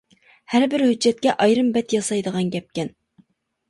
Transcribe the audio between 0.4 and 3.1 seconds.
ھەر-بىر ھۆججەتكە ئايرىم بەت ياسايدىغان گەپكەن.